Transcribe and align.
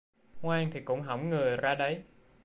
Ngoan 0.41 0.71
thì 0.71 0.81
cũng 0.81 1.01
hỏng 1.01 1.29
người 1.29 1.57
ra 1.57 1.75
đấy 1.75 2.03